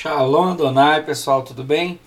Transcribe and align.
Shalom 0.00 0.52
Adonai, 0.52 1.02
pessoal, 1.02 1.42
tudo 1.42 1.64
bem? 1.64 1.98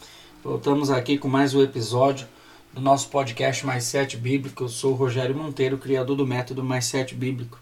Voltamos 0.41 0.89
aqui 0.89 1.17
com 1.17 1.27
mais 1.27 1.53
um 1.53 1.61
episódio 1.61 2.25
do 2.71 2.79
nosso 2.79 3.09
podcast 3.09 3.65
Mais 3.65 3.83
Sete 3.83 4.15
Bíblico. 4.15 4.63
Eu 4.63 4.69
sou 4.69 4.93
o 4.93 4.95
Rogério 4.95 5.35
Monteiro, 5.35 5.77
criador 5.77 6.15
do 6.15 6.25
método 6.25 6.63
Mais 6.63 6.85
Sete 6.85 7.13
Bíblico. 7.13 7.59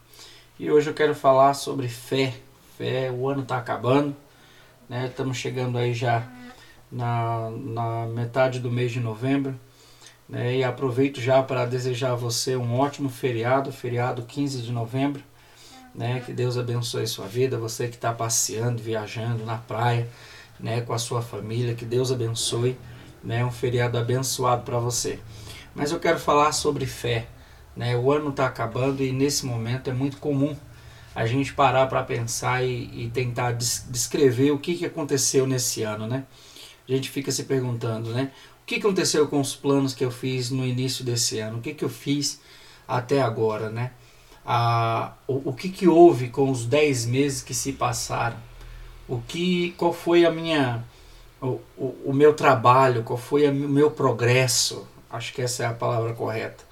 E 0.59 0.69
hoje 0.69 0.87
eu 0.87 0.93
quero 0.93 1.15
falar 1.15 1.55
sobre 1.55 1.87
fé. 1.87 2.35
Fé, 2.77 3.11
o 3.11 3.27
ano 3.27 3.41
está 3.41 3.57
acabando, 3.57 4.15
né? 4.87 5.07
Estamos 5.07 5.35
chegando 5.35 5.79
aí 5.79 5.95
já 5.95 6.31
na, 6.91 7.49
na 7.49 8.05
metade 8.05 8.59
do 8.59 8.69
mês 8.69 8.91
de 8.91 8.99
novembro. 8.99 9.59
Né? 10.29 10.57
E 10.57 10.63
aproveito 10.63 11.19
já 11.19 11.41
para 11.41 11.65
desejar 11.65 12.11
a 12.11 12.15
você 12.15 12.55
um 12.55 12.77
ótimo 12.79 13.09
feriado, 13.09 13.71
feriado 13.71 14.21
15 14.21 14.61
de 14.61 14.71
novembro. 14.71 15.23
Né? 15.93 16.21
Que 16.25 16.31
Deus 16.31 16.57
abençoe 16.57 17.07
sua 17.07 17.27
vida, 17.27 17.57
você 17.57 17.87
que 17.87 17.95
está 17.95 18.13
passeando, 18.13 18.81
viajando 18.81 19.45
na 19.45 19.57
praia, 19.57 20.07
né? 20.59 20.81
Com 20.81 20.93
a 20.93 20.97
sua 20.97 21.21
família, 21.21 21.73
que 21.73 21.85
Deus 21.85 22.11
abençoe, 22.11 22.77
né? 23.23 23.43
Um 23.43 23.51
feriado 23.51 23.97
abençoado 23.97 24.63
para 24.63 24.77
você. 24.79 25.19
Mas 25.73 25.91
eu 25.91 25.99
quero 25.99 26.19
falar 26.19 26.51
sobre 26.51 26.85
fé, 26.85 27.27
né? 27.75 27.95
O 27.95 28.11
ano 28.11 28.29
está 28.29 28.45
acabando 28.45 29.03
e 29.03 29.11
nesse 29.11 29.45
momento 29.45 29.89
é 29.89 29.93
muito 29.93 30.17
comum 30.17 30.55
a 31.15 31.25
gente 31.25 31.53
parar 31.53 31.87
para 31.87 32.03
pensar 32.03 32.63
e, 32.63 33.05
e 33.05 33.09
tentar 33.09 33.53
descrever 33.53 34.51
o 34.51 34.59
que, 34.59 34.75
que 34.75 34.85
aconteceu 34.85 35.47
nesse 35.47 35.83
ano, 35.83 36.07
né? 36.07 36.25
A 36.87 36.91
gente 36.91 37.09
fica 37.09 37.31
se 37.31 37.43
perguntando, 37.43 38.11
né? 38.11 38.31
O 38.61 38.65
que 38.65 38.75
aconteceu 38.75 39.27
com 39.27 39.39
os 39.39 39.55
planos 39.55 39.93
que 39.93 40.03
eu 40.03 40.11
fiz 40.11 40.49
no 40.49 40.65
início 40.65 41.03
desse 41.03 41.39
ano? 41.39 41.57
O 41.57 41.61
que, 41.61 41.73
que 41.73 41.83
eu 41.83 41.89
fiz 41.89 42.39
até 42.87 43.21
agora, 43.21 43.69
né? 43.69 43.91
A, 44.45 45.13
o, 45.27 45.49
o 45.49 45.53
que, 45.53 45.69
que 45.69 45.87
houve 45.87 46.29
com 46.29 46.49
os 46.49 46.65
10 46.65 47.05
meses 47.05 47.41
que 47.41 47.53
se 47.53 47.73
passaram, 47.73 48.37
o 49.07 49.19
que, 49.21 49.71
qual 49.77 49.93
foi 49.93 50.25
a 50.25 50.31
minha, 50.31 50.83
o, 51.41 51.59
o, 51.77 51.95
o 52.05 52.13
meu 52.13 52.33
trabalho, 52.33 53.03
qual 53.03 53.17
foi 53.17 53.47
o 53.47 53.53
meu 53.53 53.91
progresso, 53.91 54.87
acho 55.09 55.33
que 55.33 55.41
essa 55.41 55.63
é 55.63 55.65
a 55.65 55.73
palavra 55.73 56.13
correta. 56.13 56.63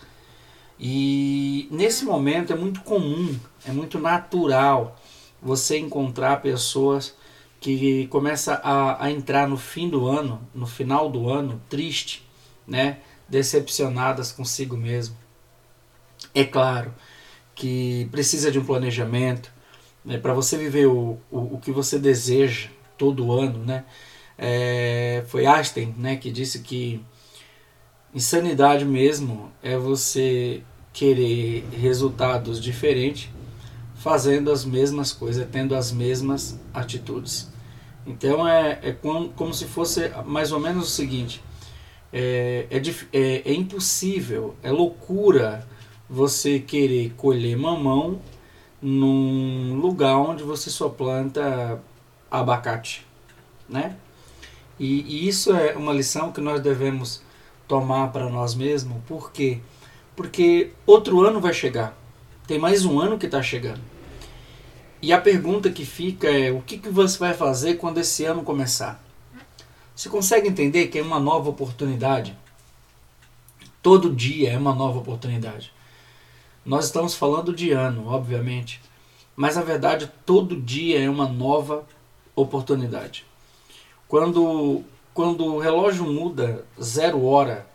E 0.79 1.67
nesse 1.71 2.05
momento 2.05 2.53
é 2.53 2.55
muito 2.55 2.81
comum, 2.81 3.37
é 3.65 3.71
muito 3.71 3.99
natural 3.99 4.99
você 5.41 5.77
encontrar 5.77 6.41
pessoas 6.41 7.15
que 7.59 8.07
começam 8.07 8.59
a, 8.63 9.03
a 9.03 9.11
entrar 9.11 9.47
no 9.47 9.57
fim 9.57 9.89
do 9.89 10.07
ano, 10.07 10.39
no 10.53 10.67
final 10.67 11.09
do 11.09 11.29
ano, 11.29 11.61
triste, 11.67 12.27
né? 12.67 12.99
decepcionadas 13.27 14.31
consigo 14.31 14.77
mesmo. 14.77 15.15
É 16.33 16.43
claro, 16.43 16.93
que 17.57 18.07
precisa 18.11 18.51
de 18.51 18.59
um 18.59 18.63
planejamento, 18.63 19.51
né, 20.05 20.17
para 20.17 20.33
você 20.33 20.55
viver 20.55 20.85
o, 20.85 21.17
o, 21.29 21.55
o, 21.55 21.59
que 21.59 21.71
você 21.71 21.97
deseja 21.97 22.69
todo 22.97 23.31
ano. 23.33 23.65
Né? 23.65 23.83
É, 24.37 25.23
foi 25.27 25.45
Einstein 25.47 25.93
né, 25.97 26.15
que 26.15 26.31
disse 26.31 26.59
que 26.59 27.01
insanidade 28.13 28.85
mesmo 28.85 29.51
é 29.61 29.75
você 29.75 30.61
querer 30.93 31.65
resultados 31.71 32.61
diferentes 32.61 33.29
fazendo 33.95 34.51
as 34.51 34.63
mesmas 34.63 35.11
coisas, 35.11 35.47
tendo 35.51 35.75
as 35.75 35.91
mesmas 35.91 36.59
atitudes. 36.71 37.51
Então 38.05 38.47
é, 38.47 38.79
é 38.83 38.91
como, 38.93 39.29
como 39.29 39.53
se 39.53 39.65
fosse 39.65 40.09
mais 40.25 40.51
ou 40.51 40.59
menos 40.59 40.87
o 40.87 40.91
seguinte: 40.91 41.41
é, 42.13 42.67
é, 42.69 42.77
é, 43.11 43.51
é 43.51 43.53
impossível, 43.53 44.55
é 44.61 44.71
loucura 44.71 45.67
você 46.09 46.59
querer 46.59 47.13
colher 47.17 47.57
mamão 47.57 48.21
num 48.81 49.75
lugar 49.75 50.17
onde 50.17 50.43
você 50.43 50.69
só 50.69 50.89
planta 50.89 51.81
abacate, 52.29 53.05
né? 53.67 53.97
E, 54.79 55.01
e 55.01 55.27
isso 55.27 55.53
é 55.53 55.75
uma 55.75 55.93
lição 55.93 56.31
que 56.31 56.39
nós 56.39 56.61
devemos 56.61 57.21
tomar 57.67 58.09
para 58.09 58.29
nós 58.29 58.53
mesmos, 58.55 59.01
por 59.07 59.31
quê? 59.31 59.59
Porque 60.15 60.71
outro 60.85 61.21
ano 61.21 61.41
vai 61.41 61.53
chegar, 61.53 61.97
tem 62.45 62.59
mais 62.59 62.85
um 62.85 62.99
ano 62.99 63.17
que 63.17 63.25
está 63.25 63.41
chegando. 63.41 63.81
E 65.01 65.13
a 65.13 65.21
pergunta 65.21 65.69
que 65.69 65.85
fica 65.85 66.27
é: 66.27 66.51
o 66.51 66.61
que, 66.61 66.77
que 66.77 66.89
você 66.89 67.17
vai 67.19 67.33
fazer 67.33 67.75
quando 67.75 67.99
esse 67.99 68.25
ano 68.25 68.43
começar? 68.43 69.03
Você 69.95 70.09
consegue 70.09 70.47
entender 70.47 70.87
que 70.87 70.99
é 70.99 71.01
uma 71.01 71.19
nova 71.19 71.49
oportunidade? 71.49 72.37
Todo 73.81 74.13
dia 74.13 74.51
é 74.51 74.57
uma 74.57 74.73
nova 74.73 74.99
oportunidade. 74.99 75.71
Nós 76.67 76.87
estamos 76.87 77.15
falando 77.15 77.55
de 77.55 77.71
ano, 77.71 78.09
obviamente, 78.09 78.81
mas 79.37 79.55
na 79.55 79.61
verdade 79.61 80.11
todo 80.25 80.59
dia 80.59 80.99
é 80.99 81.09
uma 81.09 81.25
nova 81.25 81.87
oportunidade. 82.35 83.25
Quando, 84.05 84.83
quando 85.13 85.45
o 85.45 85.59
relógio 85.59 86.03
muda 86.03 86.65
zero 86.77 87.23
hora, 87.23 87.65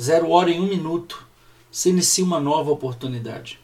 zero 0.00 0.30
hora 0.30 0.50
em 0.50 0.58
um 0.58 0.66
minuto, 0.66 1.26
se 1.70 1.90
inicia 1.90 2.24
uma 2.24 2.40
nova 2.40 2.70
oportunidade. 2.70 3.60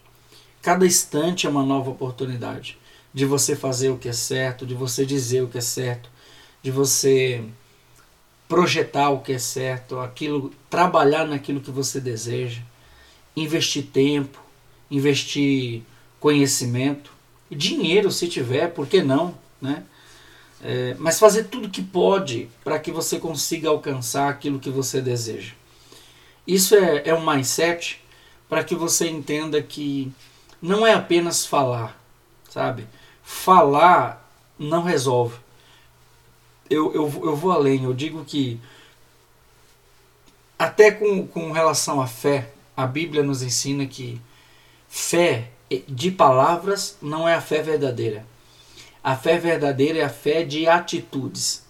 Cada 0.61 0.85
instante 0.85 1.47
é 1.47 1.51
uma 1.51 1.62
nova 1.62 1.91
oportunidade 1.91 2.77
de 3.15 3.25
você 3.25 3.57
fazer 3.57 3.89
o 3.89 3.97
que 3.97 4.11
é 4.11 4.12
certo, 4.12 4.67
de 4.67 4.75
você 4.75 5.07
dizer 5.07 5.43
o 5.43 5.49
que 5.49 5.57
é 5.57 5.62
certo, 5.62 6.11
de 6.62 6.71
você 6.71 7.43
projetar 8.47 9.09
o 9.09 9.21
que 9.21 9.33
é 9.33 9.39
certo, 9.39 9.99
aquilo, 9.99 10.53
trabalhar 10.69 11.27
naquilo 11.27 11.59
que 11.59 11.71
você 11.71 11.99
deseja, 11.99 12.61
investir 13.37 13.87
tempo, 13.87 14.41
investir 14.91 15.82
conhecimento, 16.20 17.12
dinheiro 17.50 18.10
se 18.10 18.28
tiver, 18.28 18.69
por 18.69 18.87
que 18.87 19.03
não, 19.03 19.34
né? 19.60 19.84
É, 20.65 20.94
mas 20.98 21.19
fazer 21.19 21.44
tudo 21.44 21.69
que 21.69 21.82
pode 21.82 22.48
para 22.62 22.78
que 22.78 22.93
você 22.93 23.19
consiga 23.19 23.69
alcançar 23.69 24.28
aquilo 24.28 24.60
que 24.60 24.70
você 24.70 25.00
deseja. 25.00 25.54
Isso 26.47 26.76
é, 26.76 27.03
é 27.09 27.15
um 27.15 27.28
mindset 27.28 28.00
para 28.48 28.62
que 28.62 28.75
você 28.75 29.09
entenda 29.09 29.60
que 29.60 30.12
não 30.60 30.87
é 30.87 30.94
apenas 30.94 31.44
falar, 31.44 32.00
sabe? 32.49 32.87
Falar 33.25 34.31
não 34.56 34.82
resolve. 34.84 35.37
Eu, 36.70 36.94
eu, 36.94 37.03
eu 37.25 37.37
vou 37.37 37.50
além, 37.50 37.84
eu 37.84 37.93
digo 37.93 38.25
que 38.25 38.60
até 40.56 40.93
com, 40.93 41.26
com 41.26 41.50
relação 41.50 42.00
à 42.00 42.06
fé, 42.06 42.53
a 42.77 42.87
Bíblia 42.87 43.22
nos 43.22 43.43
ensina 43.43 43.87
que 43.87 44.21
Fé 44.94 45.49
de 45.88 46.10
palavras 46.10 46.99
não 47.00 47.27
é 47.27 47.33
a 47.33 47.41
fé 47.41 47.62
verdadeira. 47.62 48.27
A 49.03 49.16
fé 49.16 49.38
verdadeira 49.38 50.00
é 50.00 50.05
a 50.05 50.10
fé 50.10 50.44
de 50.44 50.69
atitudes. 50.69 51.65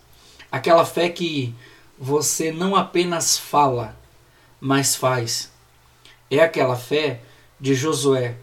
Aquela 0.50 0.84
fé 0.84 1.08
que 1.08 1.54
você 1.96 2.50
não 2.50 2.74
apenas 2.74 3.38
fala, 3.38 3.96
mas 4.60 4.96
faz. 4.96 5.52
É 6.28 6.41
aquela 6.41 6.74
fé 6.74 7.20
de 7.60 7.76
Josué, 7.76 8.34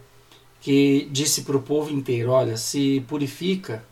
que 0.62 1.06
disse 1.12 1.42
para 1.42 1.58
o 1.58 1.62
povo 1.62 1.90
inteiro: 1.90 2.30
Olha, 2.30 2.56
se 2.56 3.04
purifica, 3.06 3.84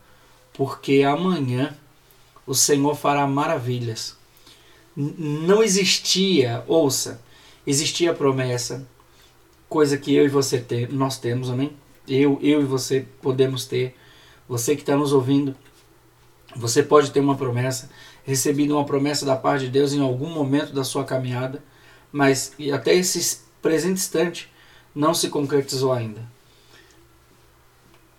porque 0.54 1.02
amanhã 1.02 1.76
o 2.46 2.54
Senhor 2.54 2.94
fará 2.96 3.26
maravilhas. 3.26 4.16
Não 4.96 5.62
existia, 5.62 6.64
ouça, 6.66 7.20
existia 7.68 8.12
a 8.12 8.14
promessa 8.14 8.88
coisa 9.68 9.98
que 9.98 10.14
eu 10.14 10.24
e 10.24 10.28
você 10.28 10.58
tem, 10.58 10.86
nós 10.88 11.18
temos, 11.18 11.50
amém? 11.50 11.76
Eu, 12.08 12.38
eu 12.40 12.62
e 12.62 12.64
você 12.64 13.06
podemos 13.20 13.66
ter. 13.66 13.94
Você 14.48 14.74
que 14.74 14.80
está 14.80 14.96
nos 14.96 15.12
ouvindo, 15.12 15.54
você 16.56 16.82
pode 16.82 17.10
ter 17.10 17.20
uma 17.20 17.36
promessa, 17.36 17.90
recebido 18.24 18.74
uma 18.74 18.86
promessa 18.86 19.26
da 19.26 19.36
parte 19.36 19.66
de 19.66 19.70
Deus 19.70 19.92
em 19.92 20.00
algum 20.00 20.30
momento 20.30 20.72
da 20.72 20.82
sua 20.82 21.04
caminhada, 21.04 21.62
mas 22.10 22.54
até 22.72 22.94
esse 22.94 23.40
presente 23.60 24.00
instante 24.00 24.50
não 24.94 25.12
se 25.12 25.28
concretizou 25.28 25.92
ainda. 25.92 26.22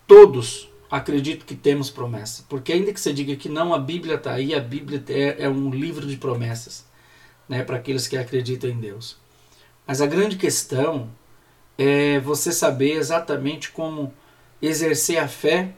Todos 0.06 0.70
acredito 0.88 1.44
que 1.44 1.56
temos 1.56 1.90
promessa, 1.90 2.44
porque 2.48 2.72
ainda 2.72 2.92
que 2.92 3.00
você 3.00 3.12
diga 3.12 3.34
que 3.34 3.48
não, 3.48 3.74
a 3.74 3.78
Bíblia 3.78 4.14
está 4.14 4.34
aí, 4.34 4.54
a 4.54 4.60
Bíblia 4.60 5.02
é, 5.08 5.44
é 5.44 5.48
um 5.48 5.70
livro 5.70 6.06
de 6.06 6.16
promessas, 6.16 6.84
né, 7.48 7.64
para 7.64 7.76
aqueles 7.76 8.06
que 8.06 8.16
acreditam 8.16 8.70
em 8.70 8.78
Deus. 8.78 9.18
Mas 9.90 10.00
a 10.00 10.06
grande 10.06 10.36
questão 10.36 11.10
é 11.76 12.20
você 12.20 12.52
saber 12.52 12.92
exatamente 12.92 13.72
como 13.72 14.14
exercer 14.62 15.18
a 15.18 15.26
fé 15.26 15.74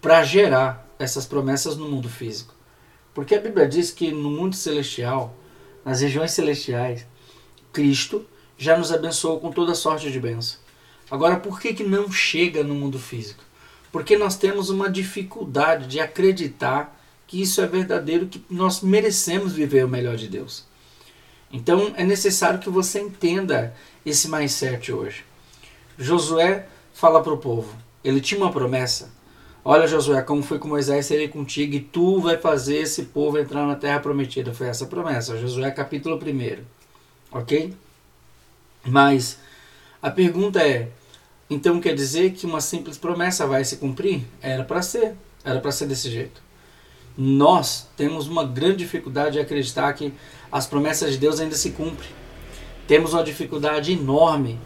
para 0.00 0.22
gerar 0.22 0.88
essas 0.96 1.26
promessas 1.26 1.76
no 1.76 1.88
mundo 1.88 2.08
físico. 2.08 2.54
Porque 3.12 3.34
a 3.34 3.40
Bíblia 3.40 3.66
diz 3.66 3.90
que 3.90 4.12
no 4.12 4.30
mundo 4.30 4.54
celestial, 4.54 5.34
nas 5.84 6.00
regiões 6.02 6.30
celestiais, 6.30 7.04
Cristo 7.72 8.24
já 8.56 8.78
nos 8.78 8.92
abençoou 8.92 9.40
com 9.40 9.50
toda 9.50 9.74
sorte 9.74 10.12
de 10.12 10.20
bênção. 10.20 10.60
Agora, 11.10 11.40
por 11.40 11.60
que, 11.60 11.74
que 11.74 11.82
não 11.82 12.12
chega 12.12 12.62
no 12.62 12.76
mundo 12.76 12.96
físico? 12.96 13.42
Porque 13.90 14.16
nós 14.16 14.36
temos 14.36 14.70
uma 14.70 14.88
dificuldade 14.88 15.88
de 15.88 15.98
acreditar 15.98 16.96
que 17.26 17.42
isso 17.42 17.60
é 17.60 17.66
verdadeiro, 17.66 18.28
que 18.28 18.40
nós 18.48 18.82
merecemos 18.82 19.52
viver 19.52 19.84
o 19.84 19.88
melhor 19.88 20.14
de 20.14 20.28
Deus. 20.28 20.67
Então 21.52 21.92
é 21.96 22.04
necessário 22.04 22.58
que 22.58 22.68
você 22.68 23.00
entenda 23.00 23.74
esse 24.04 24.30
mindset 24.30 24.92
hoje. 24.92 25.24
Josué 25.98 26.66
fala 26.92 27.22
para 27.22 27.32
o 27.32 27.38
povo. 27.38 27.74
Ele 28.04 28.20
tinha 28.20 28.40
uma 28.40 28.52
promessa. 28.52 29.10
Olha, 29.64 29.86
Josué, 29.86 30.22
como 30.22 30.42
foi 30.42 30.58
com 30.58 30.68
Moisés, 30.68 31.06
serei 31.06 31.28
contigo 31.28 31.74
e 31.74 31.80
tu 31.80 32.20
vai 32.20 32.38
fazer 32.38 32.78
esse 32.78 33.04
povo 33.04 33.38
entrar 33.38 33.66
na 33.66 33.74
terra 33.74 34.00
prometida. 34.00 34.54
Foi 34.54 34.68
essa 34.68 34.84
a 34.84 34.88
promessa, 34.88 35.36
Josué 35.36 35.70
capítulo 35.70 36.16
1. 36.16 36.64
Ok? 37.30 37.74
Mas 38.84 39.38
a 40.00 40.10
pergunta 40.10 40.62
é: 40.62 40.88
então 41.50 41.80
quer 41.80 41.94
dizer 41.94 42.32
que 42.32 42.46
uma 42.46 42.60
simples 42.60 42.96
promessa 42.96 43.46
vai 43.46 43.64
se 43.64 43.76
cumprir? 43.76 44.22
Era 44.40 44.64
para 44.64 44.80
ser, 44.80 45.14
era 45.44 45.60
para 45.60 45.72
ser 45.72 45.86
desse 45.86 46.10
jeito. 46.10 46.40
Nós 47.16 47.88
temos 47.96 48.28
uma 48.28 48.44
grande 48.44 48.78
dificuldade 48.78 49.32
de 49.32 49.40
acreditar 49.40 49.92
que 49.92 50.14
as 50.50 50.66
promessas 50.66 51.12
de 51.12 51.18
Deus 51.18 51.40
ainda 51.40 51.54
se 51.54 51.70
cumprem. 51.70 52.10
Temos 52.86 53.12
uma 53.12 53.22
dificuldade 53.22 53.92
enorme 53.92 54.58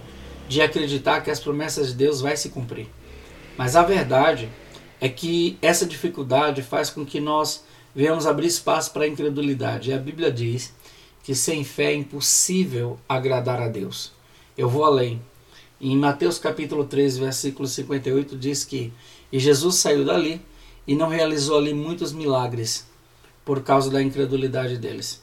de 0.49 0.61
acreditar 0.61 1.21
que 1.23 1.31
as 1.31 1.41
promessas 1.41 1.89
de 1.89 1.95
Deus 1.95 2.21
vai 2.21 2.37
se 2.37 2.51
cumprir. 2.51 2.89
Mas 3.57 3.75
a 3.75 3.83
verdade 3.83 4.49
é 5.01 5.09
que 5.09 5.59
essa 5.61 5.85
dificuldade 5.87 6.63
faz 6.63 6.91
com 6.91 7.05
que 7.05 7.21
nós 7.21 7.65
venhamos 7.95 8.27
abrir 8.27 8.47
espaço 8.47 8.93
para 8.93 9.05
a 9.05 9.09
incredulidade. 9.09 9.91
E 9.91 9.93
a 9.93 9.99
Bíblia 9.99 10.31
diz 10.31 10.73
que 11.23 11.35
sem 11.35 11.65
fé 11.65 11.93
é 11.93 11.95
impossível 11.95 12.99
agradar 13.09 13.61
a 13.61 13.69
Deus. 13.69 14.13
Eu 14.57 14.69
vou 14.69 14.85
além. 14.85 15.21
Em 15.81 15.97
Mateus 15.97 16.39
capítulo 16.39 16.85
13, 16.85 17.21
versículo 17.21 17.67
58 17.67 18.37
diz 18.37 18.65
que 18.65 18.93
e 19.33 19.39
Jesus 19.39 19.77
saiu 19.77 20.05
dali 20.05 20.43
e 20.87 20.95
não 20.95 21.09
realizou 21.09 21.57
ali 21.57 21.73
muitos 21.73 22.13
milagres 22.13 22.87
por 23.45 23.63
causa 23.63 23.91
da 23.91 24.03
incredulidade 24.03 24.77
deles. 24.77 25.22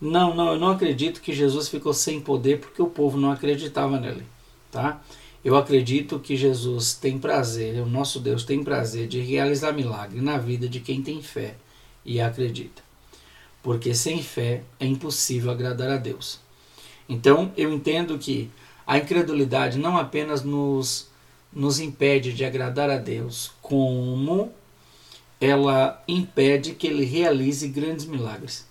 Não, 0.00 0.34
não, 0.34 0.52
eu 0.52 0.58
não 0.58 0.70
acredito 0.70 1.20
que 1.20 1.32
Jesus 1.32 1.68
ficou 1.68 1.92
sem 1.92 2.20
poder 2.20 2.58
porque 2.58 2.80
o 2.80 2.88
povo 2.88 3.18
não 3.18 3.30
acreditava 3.30 4.00
nele, 4.00 4.24
tá? 4.70 5.00
Eu 5.44 5.56
acredito 5.56 6.18
que 6.18 6.36
Jesus 6.36 6.94
tem 6.94 7.18
prazer, 7.18 7.82
o 7.82 7.86
nosso 7.86 8.18
Deus 8.18 8.44
tem 8.44 8.64
prazer 8.64 9.08
de 9.08 9.20
realizar 9.20 9.72
milagre 9.72 10.20
na 10.20 10.38
vida 10.38 10.68
de 10.68 10.80
quem 10.80 11.02
tem 11.02 11.22
fé 11.22 11.54
e 12.04 12.20
acredita. 12.20 12.82
Porque 13.62 13.94
sem 13.94 14.22
fé 14.22 14.62
é 14.78 14.86
impossível 14.86 15.50
agradar 15.50 15.90
a 15.90 15.96
Deus. 15.96 16.40
Então, 17.08 17.52
eu 17.56 17.72
entendo 17.72 18.18
que 18.18 18.50
a 18.86 18.98
incredulidade 18.98 19.78
não 19.78 19.98
apenas 19.98 20.42
nos, 20.42 21.08
nos 21.52 21.78
impede 21.78 22.32
de 22.32 22.44
agradar 22.44 22.88
a 22.88 22.96
Deus, 22.96 23.52
como 23.60 24.52
ela 25.40 26.02
impede 26.06 26.74
que 26.74 26.86
ele 26.86 27.04
realize 27.04 27.66
grandes 27.68 28.04
milagres. 28.04 28.66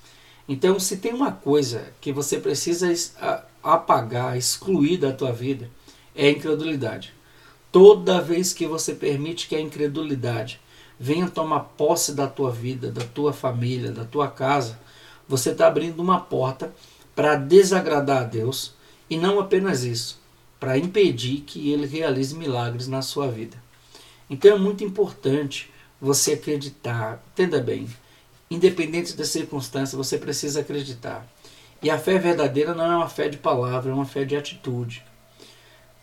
Então, 0.52 0.80
se 0.80 0.98
tem 0.98 1.14
uma 1.14 1.32
coisa 1.32 1.94
que 2.02 2.12
você 2.12 2.40
precisa 2.40 2.92
apagar, 3.62 4.36
excluir 4.36 4.98
da 4.98 5.14
tua 5.14 5.32
vida, 5.32 5.70
é 6.16 6.26
a 6.26 6.32
incredulidade. 6.32 7.14
Toda 7.72 8.20
vez 8.20 8.52
que 8.52 8.66
você 8.66 8.96
permite 8.96 9.48
que 9.48 9.56
a 9.56 9.62
incredulidade 9.62 10.60
venha 11.00 11.30
tomar 11.30 11.60
posse 11.60 12.16
da 12.16 12.26
tua 12.26 12.52
vida, 12.52 12.92
da 12.92 13.06
tua 13.06 13.32
família, 13.32 13.92
da 13.92 14.04
tua 14.04 14.28
casa, 14.28 14.80
você 15.28 15.52
está 15.52 15.68
abrindo 15.68 16.02
uma 16.02 16.20
porta 16.20 16.74
para 17.16 17.36
desagradar 17.36 18.24
a 18.24 18.26
Deus 18.26 18.74
e 19.08 19.18
não 19.18 19.40
apenas 19.40 19.84
isso, 19.84 20.20
para 20.60 20.80
impedir 20.80 21.42
que 21.42 21.72
Ele 21.72 21.86
realize 21.86 22.36
milagres 22.36 22.88
na 22.88 23.04
sua 23.04 23.28
vida. 23.28 23.56
Então 24.28 24.56
é 24.56 24.58
muito 24.58 24.84
importante 24.84 25.70
você 26.02 26.34
acreditar, 26.34 27.24
entenda 27.34 27.62
bem, 27.62 27.88
independente 28.50 29.16
da 29.16 29.24
circunstância, 29.24 29.98
você 29.98 30.18
precisa 30.18 30.62
acreditar. 30.62 31.26
E 31.82 31.90
a 31.90 31.98
fé 31.98 32.18
verdadeira 32.18 32.74
não 32.74 32.86
é 32.86 32.96
uma 32.98 33.10
fé 33.10 33.30
de 33.30 33.38
palavra, 33.38 33.92
é 33.92 33.94
uma 33.94 34.06
fé 34.06 34.26
de 34.26 34.36
atitude. 34.36 35.04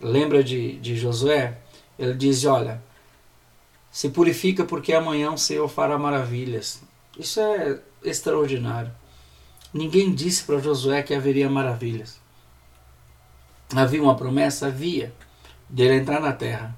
Lembra 0.01 0.43
de, 0.43 0.79
de 0.79 0.97
Josué? 0.97 1.59
Ele 1.99 2.15
diz: 2.15 2.45
Olha, 2.45 2.83
se 3.91 4.11
purifica 4.11 4.65
porque 4.65 4.93
amanhã 4.93 5.31
o 5.33 5.39
Senhor 5.39 5.69
fará 5.69 5.99
maravilhas. 5.99 6.83
Isso 7.19 7.41
é 7.41 7.81
extraordinário. 8.05 8.93
Ninguém 9.73 10.15
disse 10.15 10.45
para 10.45 10.59
Josué 10.59 11.03
que 11.03 11.15
haveria 11.15 11.51
maravilhas. 11.51 12.21
Havia 13.75 14.03
uma 14.03 14.15
promessa? 14.15 14.69
Havia, 14.69 15.13
dele 15.69 15.97
entrar 15.97 16.21
na 16.21 16.33
terra. 16.33 16.77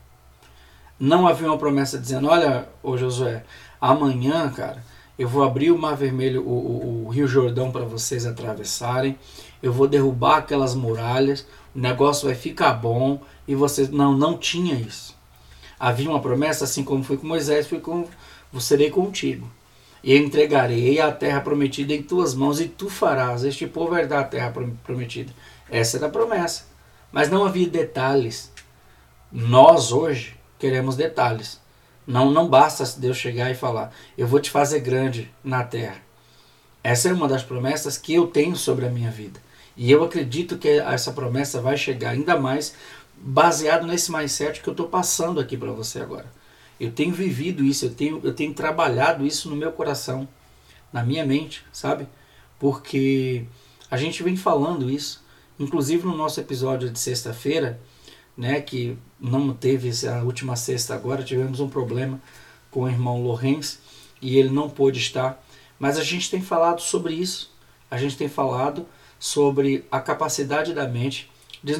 Não 0.98 1.28
havia 1.28 1.48
uma 1.48 1.58
promessa 1.58 1.98
dizendo: 1.98 2.28
Olha, 2.28 2.68
ô 2.82 2.96
Josué, 2.96 3.44
amanhã, 3.80 4.50
cara, 4.50 4.82
eu 5.18 5.28
vou 5.28 5.42
abrir 5.42 5.72
o 5.72 5.78
Mar 5.78 5.96
Vermelho, 5.96 6.42
o, 6.46 6.52
o, 6.52 7.06
o 7.06 7.08
Rio 7.08 7.26
Jordão 7.26 7.72
para 7.72 7.84
vocês 7.84 8.24
atravessarem, 8.24 9.18
eu 9.62 9.72
vou 9.72 9.88
derrubar 9.88 10.38
aquelas 10.38 10.74
muralhas, 10.74 11.46
o 11.74 11.78
negócio 11.78 12.26
vai 12.26 12.36
ficar 12.36 12.74
bom 12.74 13.20
e 13.46 13.54
vocês 13.54 13.90
não 13.90 14.16
não 14.16 14.38
tinha 14.38 14.74
isso. 14.74 15.16
Havia 15.78 16.10
uma 16.10 16.20
promessa 16.20 16.64
assim 16.64 16.84
como 16.84 17.02
foi 17.02 17.16
com 17.16 17.26
Moisés, 17.26 17.66
foi 17.66 17.80
com 17.80 18.06
serei 18.60 18.90
contigo. 18.90 19.50
E 20.02 20.16
entregarei 20.16 21.00
a 21.00 21.10
terra 21.10 21.40
prometida 21.40 21.92
em 21.92 22.02
tuas 22.02 22.34
mãos 22.34 22.60
e 22.60 22.68
tu 22.68 22.88
farás 22.88 23.44
este 23.44 23.66
povo 23.66 23.96
herdar 23.96 24.20
a 24.20 24.24
terra 24.24 24.52
prometida. 24.84 25.32
Essa 25.68 25.96
era 25.96 26.06
a 26.06 26.10
promessa. 26.10 26.66
Mas 27.10 27.28
não 27.28 27.44
havia 27.44 27.68
detalhes. 27.68 28.52
Nós 29.30 29.92
hoje 29.92 30.36
queremos 30.58 30.96
detalhes. 30.96 31.60
Não, 32.08 32.30
não 32.30 32.48
basta 32.48 32.82
Deus 32.98 33.18
chegar 33.18 33.50
e 33.50 33.54
falar: 33.54 33.92
Eu 34.16 34.26
vou 34.26 34.40
te 34.40 34.50
fazer 34.50 34.80
grande 34.80 35.30
na 35.44 35.62
terra. 35.62 36.00
Essa 36.82 37.10
é 37.10 37.12
uma 37.12 37.28
das 37.28 37.42
promessas 37.42 37.98
que 37.98 38.14
eu 38.14 38.26
tenho 38.26 38.56
sobre 38.56 38.86
a 38.86 38.90
minha 38.90 39.10
vida. 39.10 39.38
E 39.76 39.90
eu 39.90 40.02
acredito 40.02 40.56
que 40.56 40.68
essa 40.68 41.12
promessa 41.12 41.60
vai 41.60 41.76
chegar 41.76 42.10
ainda 42.10 42.40
mais 42.40 42.74
baseado 43.14 43.86
nesse 43.86 44.10
mindset 44.10 44.62
que 44.62 44.68
eu 44.68 44.72
estou 44.72 44.88
passando 44.88 45.38
aqui 45.38 45.54
para 45.54 45.70
você 45.70 46.00
agora. 46.00 46.32
Eu 46.80 46.90
tenho 46.90 47.12
vivido 47.12 47.62
isso, 47.62 47.84
eu 47.84 47.94
tenho, 47.94 48.20
eu 48.24 48.32
tenho 48.32 48.54
trabalhado 48.54 49.26
isso 49.26 49.50
no 49.50 49.56
meu 49.56 49.70
coração, 49.70 50.26
na 50.90 51.04
minha 51.04 51.26
mente, 51.26 51.62
sabe? 51.70 52.08
Porque 52.58 53.44
a 53.90 53.98
gente 53.98 54.22
vem 54.22 54.36
falando 54.36 54.88
isso, 54.88 55.22
inclusive 55.60 56.06
no 56.06 56.16
nosso 56.16 56.40
episódio 56.40 56.88
de 56.88 56.98
sexta-feira, 56.98 57.78
né, 58.38 58.60
que 58.60 58.96
não 59.18 59.52
teve 59.52 59.90
a 60.06 60.22
última 60.22 60.54
sexta 60.54 60.94
agora, 60.94 61.24
tivemos 61.24 61.58
um 61.58 61.68
problema 61.68 62.22
com 62.70 62.82
o 62.82 62.88
irmão 62.88 63.20
Lourenço 63.20 63.80
e 64.22 64.38
ele 64.38 64.48
não 64.48 64.70
pôde 64.70 65.00
estar, 65.00 65.44
mas 65.76 65.98
a 65.98 66.04
gente 66.04 66.30
tem 66.30 66.40
falado 66.40 66.80
sobre 66.80 67.14
isso. 67.14 67.52
A 67.90 67.98
gente 67.98 68.16
tem 68.16 68.28
falado 68.28 68.86
sobre 69.18 69.84
a 69.90 70.00
capacidade 70.00 70.72
da 70.72 70.86
mente 70.86 71.28
de, 71.64 71.74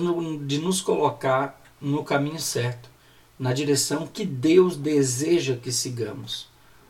de 0.47 0.59
nos 0.59 0.81
colocar 0.81 1.63
no 1.81 2.03
caminho 2.03 2.41
certo, 2.41 2.91
na 3.39 3.53
direção 3.53 4.07
que 4.07 4.25
Deus 4.25 4.77
deseja 4.77 5.57
que 5.57 5.71
sigamos, 5.71 6.49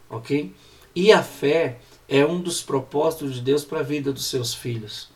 ok? 0.08 0.54
E 0.94 1.12
a 1.12 1.22
fé 1.22 1.78
é 2.08 2.24
um 2.24 2.40
dos 2.40 2.62
propósitos 2.62 3.34
de 3.34 3.42
Deus 3.42 3.64
para 3.64 3.80
a 3.80 3.82
vida 3.82 4.12
dos 4.12 4.26
seus 4.26 4.54
filhos. 4.54 5.10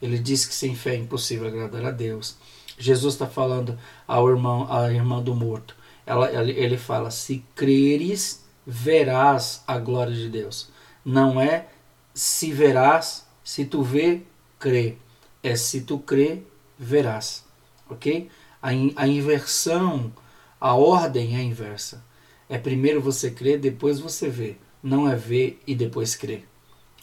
Ele 0.00 0.18
diz 0.18 0.44
que 0.44 0.54
sem 0.54 0.76
fé 0.76 0.94
é 0.94 0.98
impossível 0.98 1.48
agradar 1.48 1.84
a 1.84 1.90
Deus. 1.90 2.36
Jesus 2.78 3.14
está 3.14 3.26
falando 3.26 3.78
ao 4.06 4.28
irmão, 4.28 4.70
à 4.72 4.92
irmã 4.92 5.22
do 5.22 5.34
morto. 5.34 5.74
Ela, 6.06 6.30
ele 6.32 6.78
fala: 6.78 7.10
se 7.10 7.44
creres, 7.54 8.44
verás 8.66 9.62
a 9.66 9.78
glória 9.78 10.14
de 10.14 10.28
Deus. 10.28 10.70
Não 11.04 11.40
é 11.40 11.66
se 12.14 12.52
verás, 12.52 13.26
se 13.42 13.64
tu 13.64 13.82
vê, 13.82 14.22
crê. 14.58 14.96
É 15.42 15.54
se 15.56 15.82
tu 15.82 15.98
crê, 15.98 16.42
verás. 16.78 17.44
Ok? 17.88 18.30
A, 18.60 18.72
in, 18.72 18.92
a 18.96 19.06
inversão, 19.06 20.12
a 20.60 20.74
ordem 20.74 21.36
é 21.36 21.42
inversa. 21.42 22.04
É 22.48 22.58
primeiro 22.58 23.00
você 23.00 23.30
crer, 23.30 23.58
depois 23.58 24.00
você 24.00 24.28
vê. 24.28 24.56
Não 24.82 25.08
é 25.08 25.14
ver 25.14 25.60
e 25.66 25.74
depois 25.74 26.14
crer. 26.14 26.46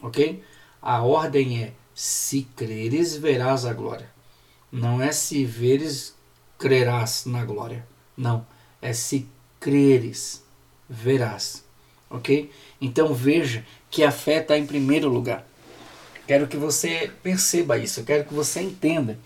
Ok? 0.01 0.43
A 0.81 1.01
ordem 1.03 1.63
é 1.63 1.73
se 1.93 2.43
creres, 2.55 3.15
verás 3.15 3.65
a 3.65 3.73
glória. 3.73 4.14
Não 4.75 5.01
é 5.01 5.13
se 5.13 5.45
veres, 5.45 6.13
crerás 6.59 7.25
na 7.25 7.45
glória. 7.45 7.87
Não. 8.17 8.45
É 8.81 8.91
se 8.91 9.25
creres, 9.57 10.43
verás. 10.89 11.63
Ok? 12.09 12.51
Então 12.81 13.13
veja 13.13 13.65
que 13.89 14.03
a 14.03 14.11
fé 14.11 14.41
está 14.41 14.57
em 14.57 14.65
primeiro 14.65 15.07
lugar. 15.07 15.47
Quero 16.27 16.45
que 16.45 16.57
você 16.57 17.09
perceba 17.23 17.77
isso, 17.77 18.03
quero 18.03 18.25
que 18.25 18.33
você 18.33 18.59
entenda 18.59 19.17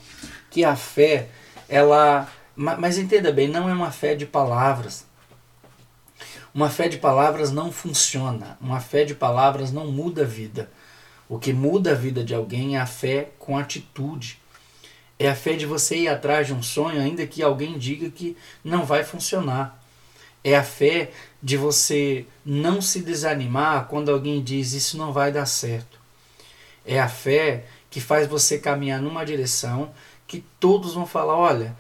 que 0.52 0.64
a 0.64 0.76
fé, 0.76 1.30
ela. 1.68 2.32
Mas 2.56 3.00
entenda 3.00 3.32
bem, 3.32 3.48
não 3.48 3.68
é 3.68 3.74
uma 3.74 3.90
fé 3.90 4.14
de 4.14 4.28
palavras. 4.28 5.08
Uma 6.54 6.70
fé 6.70 6.88
de 6.88 7.00
palavras 7.00 7.52
não 7.52 7.72
funciona. 7.72 8.56
Uma 8.62 8.80
fé 8.80 9.04
de 9.04 9.16
palavras 9.16 9.72
não 9.72 9.92
muda 9.92 10.22
a 10.22 10.28
vida. 10.28 10.70
O 11.28 11.40
que 11.40 11.54
muda 11.54 11.94
a 11.94 11.96
vida 11.96 12.24
de 12.24 12.36
alguém 12.36 12.76
é 12.76 12.80
a 12.80 12.86
fé 12.86 13.32
com 13.40 13.58
atitude. 13.58 14.40
É 15.20 15.30
a 15.30 15.36
fé 15.36 15.54
de 15.54 15.66
você 15.66 15.98
ir 15.98 16.08
atrás 16.08 16.48
de 16.48 16.54
um 16.54 16.64
sonho, 16.64 17.02
ainda 17.02 17.28
que 17.28 17.44
alguém 17.44 17.78
diga 17.78 18.10
que 18.10 18.38
não 18.64 18.86
vai 18.86 19.04
funcionar. 19.04 19.78
É 20.42 20.56
a 20.56 20.64
fé 20.64 21.12
de 21.44 21.58
você 21.58 22.26
não 22.46 22.82
se 22.82 23.02
desanimar 23.02 23.88
quando 23.88 24.10
alguém 24.10 24.42
diz 24.42 24.72
isso 24.72 24.98
não 24.98 25.12
vai 25.12 25.32
dar 25.32 25.46
certo. 25.46 26.00
É 26.86 27.00
a 27.00 27.10
fé 27.10 27.66
que 27.90 28.00
faz 28.00 28.28
você 28.28 28.58
caminhar 28.58 29.02
numa 29.02 29.26
direção 29.26 29.92
que 30.26 30.44
todos 30.60 30.94
vão 30.94 31.06
falar: 31.06 31.36
olha, 31.36 31.76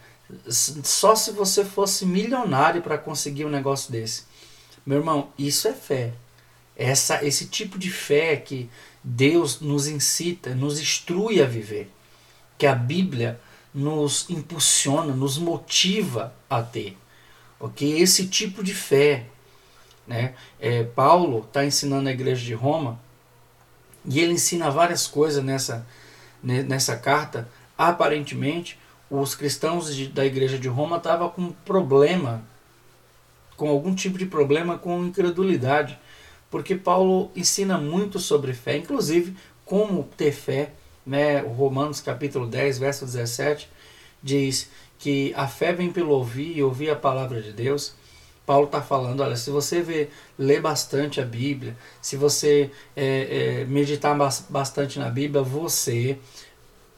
só 0.50 1.15
se 1.15 1.31
você 1.31 1.63
fosse 1.63 2.05
milionário 2.05 2.81
para 2.81 2.98
conseguir 2.98 3.46
um 3.46 3.50
negócio 3.50 3.91
desse. 3.91 4.24
Meu 4.86 4.98
irmão, 4.98 5.29
isso 5.38 5.67
é 5.67 5.74
fé. 5.74 6.13
Essa, 6.75 7.24
esse 7.25 7.46
tipo 7.46 7.77
de 7.77 7.91
fé 7.91 8.38
que 8.38 8.69
Deus 9.03 9.60
nos 9.60 9.88
incita, 9.88 10.55
nos 10.55 10.79
instrui 10.79 11.41
a 11.41 11.46
viver, 11.46 11.89
que 12.59 12.67
a 12.67 12.75
Bíblia 12.75 13.39
nos 13.73 14.29
impulsiona, 14.29 15.15
nos 15.15 15.37
motiva 15.37 16.33
a 16.49 16.61
ter. 16.61 16.97
Ok? 17.59 17.99
Esse 17.99 18.27
tipo 18.27 18.61
de 18.61 18.75
fé. 18.75 19.25
Né? 20.05 20.35
É, 20.59 20.83
Paulo 20.83 21.45
está 21.47 21.65
ensinando 21.65 22.09
a 22.09 22.11
igreja 22.11 22.43
de 22.43 22.53
Roma 22.53 22.99
e 24.05 24.19
ele 24.19 24.33
ensina 24.33 24.69
várias 24.69 25.07
coisas 25.07 25.43
nessa, 25.43 25.87
nessa 26.43 26.97
carta. 26.97 27.47
Aparentemente, 27.77 28.77
os 29.09 29.35
cristãos 29.35 29.95
de, 29.95 30.07
da 30.07 30.25
igreja 30.25 30.59
de 30.59 30.67
Roma 30.67 30.97
estavam 30.97 31.29
com 31.29 31.51
problema, 31.51 32.43
com 33.55 33.69
algum 33.69 33.95
tipo 33.95 34.17
de 34.17 34.25
problema 34.25 34.77
com 34.77 35.05
incredulidade, 35.05 35.97
porque 36.51 36.75
Paulo 36.75 37.31
ensina 37.35 37.77
muito 37.77 38.19
sobre 38.19 38.53
fé, 38.53 38.75
inclusive 38.75 39.35
como 39.63 40.03
ter 40.17 40.33
fé. 40.33 40.73
Né? 41.05 41.39
Romanos 41.39 42.01
capítulo 42.01 42.47
10, 42.47 42.79
verso 42.79 43.05
17, 43.05 43.69
diz 44.21 44.69
que 44.97 45.33
a 45.35 45.47
fé 45.47 45.73
vem 45.73 45.91
pelo 45.91 46.11
ouvir 46.11 46.57
e 46.57 46.61
ouvir 46.61 46.89
a 46.89 46.95
palavra 46.95 47.41
de 47.41 47.53
Deus. 47.53 47.93
Paulo 48.45 48.65
está 48.65 48.81
falando, 48.81 49.21
olha, 49.21 49.35
se 49.35 49.49
você 49.51 49.81
vê, 49.81 50.09
ler 50.37 50.59
bastante 50.59 51.21
a 51.21 51.25
Bíblia, 51.25 51.77
se 52.01 52.17
você 52.17 52.71
é, 52.95 53.61
é, 53.61 53.65
meditar 53.65 54.17
bastante 54.49 54.97
na 54.97 55.09
Bíblia, 55.09 55.43
você 55.43 56.17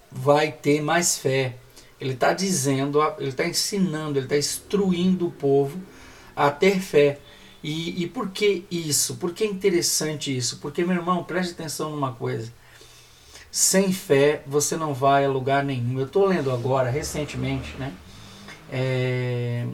vai 0.09 0.51
ter 0.51 0.81
mais 0.81 1.17
fé. 1.17 1.55
Ele 1.99 2.13
está 2.13 2.33
dizendo, 2.33 2.99
ele 3.19 3.29
está 3.29 3.45
ensinando, 3.45 4.17
ele 4.17 4.25
está 4.25 4.37
instruindo 4.37 5.27
o 5.27 5.31
povo 5.31 5.79
a 6.35 6.49
ter 6.49 6.79
fé. 6.79 7.19
E, 7.63 8.03
e 8.03 8.07
por 8.07 8.29
que 8.29 8.65
isso? 8.71 9.17
Por 9.17 9.33
que 9.33 9.43
é 9.43 9.47
interessante 9.47 10.35
isso? 10.35 10.57
Porque, 10.57 10.83
meu 10.83 10.95
irmão, 10.95 11.23
preste 11.23 11.51
atenção 11.51 11.91
numa 11.91 12.13
coisa. 12.13 12.51
Sem 13.51 13.91
fé 13.91 14.43
você 14.47 14.77
não 14.77 14.93
vai 14.93 15.25
a 15.25 15.29
lugar 15.29 15.63
nenhum. 15.63 15.99
Eu 15.99 16.05
estou 16.05 16.25
lendo 16.25 16.51
agora, 16.51 16.89
recentemente, 16.89 17.75
né, 17.77 17.93
é, 18.71 19.67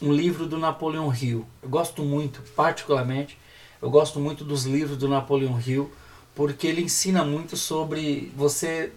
um 0.00 0.12
livro 0.12 0.46
do 0.46 0.56
Napoleão 0.56 1.14
Hill. 1.14 1.46
Eu 1.62 1.68
gosto 1.68 2.02
muito, 2.02 2.42
particularmente, 2.56 3.38
eu 3.82 3.90
gosto 3.90 4.18
muito 4.18 4.44
dos 4.44 4.64
livros 4.64 4.96
do 4.96 5.08
Napoleão 5.08 5.60
Hill, 5.60 5.92
porque 6.34 6.66
ele 6.66 6.82
ensina 6.82 7.22
muito 7.22 7.56
sobre 7.56 8.32
você 8.34 8.92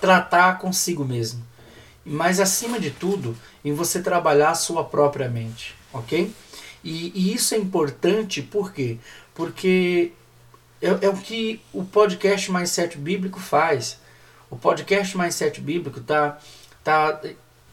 tratar 0.00 0.58
consigo 0.58 1.04
mesmo. 1.04 1.44
Mas 2.04 2.40
acima 2.40 2.80
de 2.80 2.90
tudo, 2.90 3.36
em 3.64 3.72
você 3.72 4.02
trabalhar 4.02 4.50
a 4.50 4.54
sua 4.54 4.82
própria 4.82 5.28
mente, 5.28 5.74
ok? 5.92 6.32
E, 6.82 7.12
e 7.14 7.34
isso 7.34 7.54
é 7.54 7.58
importante 7.58 8.42
por 8.42 8.72
quê? 8.72 8.98
Porque 9.34 10.12
é, 10.80 11.06
é, 11.06 11.08
o 11.08 11.16
que 11.16 11.60
o 11.72 11.84
podcast 11.84 12.50
Mais 12.50 12.70
Sete 12.70 12.96
Bíblico 12.96 13.38
faz. 13.38 13.98
O 14.48 14.56
podcast 14.56 15.16
Mais 15.16 15.34
Sete 15.34 15.60
Bíblico 15.60 16.00
está 16.00 16.38
tá, 16.82 17.20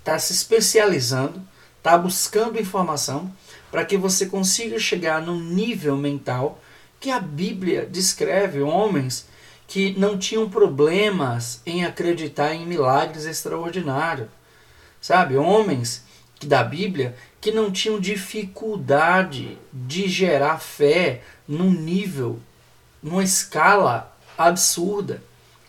tá 0.03 0.19
se 0.19 0.33
especializando, 0.33 1.41
está 1.77 1.97
buscando 1.97 2.59
informação 2.59 3.31
para 3.71 3.85
que 3.85 3.97
você 3.97 4.25
consiga 4.25 4.77
chegar 4.77 5.21
no 5.21 5.39
nível 5.39 5.95
mental 5.95 6.61
que 6.99 7.09
a 7.09 7.19
Bíblia 7.19 7.85
descreve 7.85 8.61
homens 8.61 9.27
que 9.67 9.97
não 9.99 10.17
tinham 10.17 10.49
problemas 10.49 11.61
em 11.65 11.83
acreditar 11.83 12.53
em 12.53 12.65
milagres 12.65 13.25
extraordinários. 13.25 14.29
Sabe? 15.01 15.37
Homens 15.37 16.03
que 16.39 16.47
da 16.47 16.63
Bíblia 16.63 17.15
que 17.39 17.51
não 17.51 17.71
tinham 17.71 17.99
dificuldade 17.99 19.57
de 19.71 20.07
gerar 20.07 20.59
fé 20.59 21.21
num 21.47 21.71
nível, 21.71 22.39
numa 23.01 23.23
escala 23.23 24.15
absurda, 24.37 25.21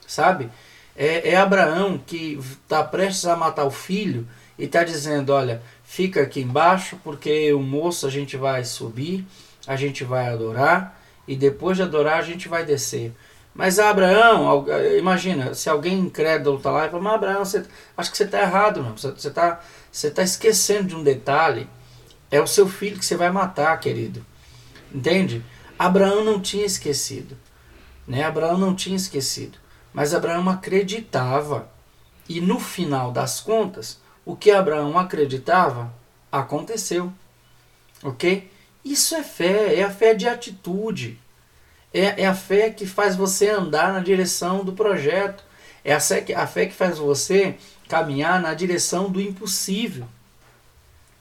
sabe? 0.07 0.51
É, 0.97 1.31
é 1.31 1.37
Abraão 1.37 1.99
que 1.99 2.39
está 2.39 2.83
prestes 2.83 3.27
a 3.27 3.37
matar 3.37 3.65
o 3.65 3.71
filho 3.71 4.27
e 4.59 4.65
está 4.65 4.83
dizendo: 4.85 5.33
Olha, 5.33 5.63
fica 5.85 6.23
aqui 6.23 6.41
embaixo, 6.41 6.99
porque 7.05 7.53
o 7.53 7.61
moço 7.61 8.07
a 8.07 8.11
gente 8.11 8.37
vai 8.37 8.65
subir, 8.65 9.25
a 9.67 9.77
gente 9.77 10.05
vai 10.05 10.29
adorar, 10.29 11.01
e 11.27 11.37
depois 11.37 11.77
de 11.77 11.83
adorar 11.83 12.19
a 12.19 12.23
gente 12.23 12.49
vai 12.49 12.65
descer. 12.65 13.13
Mas 13.55 13.79
Abraão, 13.79 14.67
imagina, 14.97 15.53
se 15.53 15.69
alguém 15.69 15.99
incrédulo 15.99 16.59
está 16.59 16.71
lá 16.71 16.87
e 16.87 16.91
fala, 16.91 17.03
mas 17.03 17.15
Abraão, 17.15 17.45
você, 17.45 17.65
acho 17.97 18.11
que 18.11 18.17
você 18.17 18.25
está 18.25 18.41
errado, 18.41 18.83
não. 18.83 18.97
Você 18.97 19.09
está 19.09 19.61
você 19.91 20.11
tá 20.11 20.23
esquecendo 20.23 20.89
de 20.89 20.97
um 20.97 21.03
detalhe. 21.03 21.69
É 22.31 22.41
o 22.41 22.47
seu 22.47 22.69
filho 22.69 22.99
que 22.99 23.05
você 23.05 23.17
vai 23.17 23.31
matar, 23.31 23.79
querido. 23.81 24.25
Entende? 24.95 25.45
Abraão 25.79 26.25
não 26.25 26.41
tinha 26.41 26.67
esquecido. 26.67 27.37
Né? 28.07 28.25
Abraão 28.25 28.59
não 28.59 28.75
tinha 28.75 28.97
esquecido. 28.97 29.59
Mas 29.93 30.13
Abraão 30.13 30.49
acreditava. 30.49 31.71
E 32.29 32.41
no 32.41 32.59
final 32.59 33.13
das 33.13 33.41
contas, 33.41 34.01
o 34.25 34.37
que 34.37 34.51
Abraão 34.51 34.99
acreditava 34.99 35.93
aconteceu. 36.31 37.13
Ok? 38.03 38.51
Isso 38.85 39.15
é 39.15 39.23
fé, 39.23 39.77
é 39.77 39.83
a 39.83 39.91
fé 39.91 40.15
de 40.15 40.29
atitude. 40.29 41.19
É, 41.93 42.23
é 42.23 42.27
a 42.27 42.35
fé 42.35 42.71
que 42.71 42.87
faz 42.87 43.17
você 43.17 43.49
andar 43.49 43.93
na 43.93 44.01
direção 44.01 44.65
do 44.65 44.73
projeto. 44.73 45.45
É 45.85 45.95
a 45.95 46.01
fé, 46.01 46.21
que, 46.21 46.35
a 46.35 46.47
fé 46.47 46.67
que 46.67 46.75
faz 46.75 46.99
você 46.99 47.57
caminhar 47.89 48.41
na 48.41 48.53
direção 48.53 49.11
do 49.11 49.21
impossível. 49.21 50.07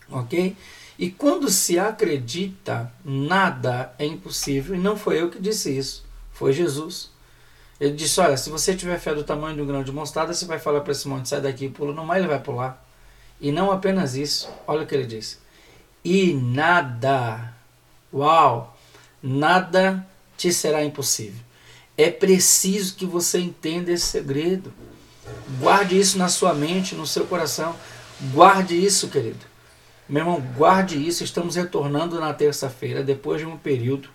Ok? 0.10 0.56
E 0.98 1.12
quando 1.12 1.50
se 1.50 1.78
acredita, 1.78 2.92
nada 3.06 3.94
é 4.00 4.06
impossível. 4.06 4.76
E 4.76 4.80
não 4.80 4.98
foi 4.98 5.22
eu 5.22 5.30
que 5.30 5.40
disse 5.40 5.76
isso, 5.78 6.04
foi 6.32 6.54
Jesus. 6.54 7.12
Ele 7.80 7.94
disse: 7.94 8.20
Olha, 8.20 8.36
se 8.36 8.50
você 8.50 8.76
tiver 8.76 9.00
fé 9.00 9.14
do 9.14 9.24
tamanho 9.24 9.56
de 9.56 9.62
um 9.62 9.68
grão 9.68 9.84
de 9.84 9.92
mostarda, 9.92 10.34
você 10.34 10.46
vai 10.46 10.58
falar 10.58 10.82
para 10.82 10.92
esse 10.92 11.08
monte: 11.08 11.30
sai 11.30 11.42
daqui 11.42 11.66
e 11.66 11.70
pula 11.70 11.94
no 11.94 12.06
mar, 12.06 12.18
ele 12.18 12.28
vai 12.28 12.40
pular. 12.40 12.84
E 13.40 13.52
não 13.52 13.72
apenas 13.72 14.16
isso, 14.16 14.50
olha 14.66 14.84
o 14.84 14.88
que 14.88 14.96
ele 14.96 15.06
disse: 15.06 15.38
E 16.04 16.34
nada, 16.34 17.54
uau, 18.12 18.76
nada 19.22 20.06
te 20.36 20.52
será 20.52 20.84
impossível. 20.84 21.46
É 21.96 22.10
preciso 22.10 22.96
que 22.96 23.06
você 23.06 23.40
entenda 23.40 23.92
esse 23.92 24.06
segredo. 24.06 24.74
Guarde 25.60 26.00
isso 26.00 26.18
na 26.18 26.30
sua 26.30 26.54
mente, 26.54 26.96
no 26.96 27.06
seu 27.06 27.26
coração. 27.26 27.76
Guarde 28.34 28.76
isso, 28.76 29.10
querido. 29.10 29.46
Meu 30.10 30.22
irmão, 30.22 30.42
guarde 30.56 31.06
isso. 31.06 31.24
Estamos 31.24 31.56
retornando 31.56 32.20
na 32.20 32.34
terça-feira, 32.34 33.04
depois 33.04 33.42
de 33.42 33.46
um 33.46 33.58
período, 33.58 34.08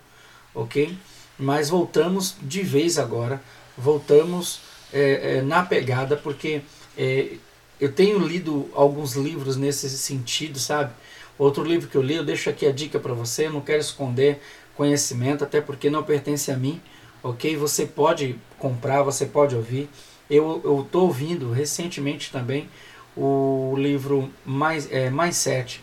ok? 0.53 0.97
Mas 1.37 1.69
voltamos 1.69 2.35
de 2.41 2.63
vez 2.63 2.97
agora. 2.97 3.39
Voltamos 3.77 4.61
é, 4.91 5.37
é, 5.37 5.41
na 5.43 5.63
pegada, 5.63 6.17
porque 6.17 6.61
é, 6.97 7.33
eu 7.79 7.91
tenho 7.91 8.17
lido 8.17 8.69
alguns 8.73 9.13
livros 9.13 9.55
nesse 9.55 9.87
sentido, 9.89 10.57
sabe? 10.57 10.91
Outro 11.37 11.63
livro 11.63 11.87
que 11.87 11.95
eu 11.95 12.01
li, 12.01 12.15
eu 12.15 12.25
deixo 12.25 12.49
aqui 12.49 12.65
a 12.65 12.71
dica 12.71 12.99
para 12.99 13.13
você. 13.13 13.47
Não 13.47 13.61
quero 13.61 13.81
esconder 13.81 14.41
conhecimento, 14.75 15.43
até 15.43 15.61
porque 15.61 15.91
não 15.91 16.01
pertence 16.01 16.51
a 16.51 16.57
mim, 16.57 16.81
ok? 17.21 17.55
Você 17.55 17.85
pode 17.85 18.35
comprar, 18.57 19.03
você 19.03 19.27
pode 19.27 19.55
ouvir. 19.55 19.87
Eu 20.27 20.81
estou 20.83 21.03
ouvindo 21.03 21.51
recentemente 21.51 22.31
também 22.31 22.67
o 23.15 23.75
livro 23.77 24.31
Mais, 24.45 24.89
é, 24.91 25.11
7, 25.31 25.81